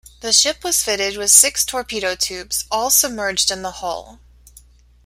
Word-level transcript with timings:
The 0.21 0.33
ship 0.33 0.63
was 0.63 0.81
fitted 0.81 1.15
with 1.15 1.29
six 1.29 1.63
torpedo 1.63 2.15
tubes, 2.15 2.65
all 2.71 2.89
submerged 2.89 3.51
in 3.51 3.61
the 3.61 3.69
hull. 3.73 4.19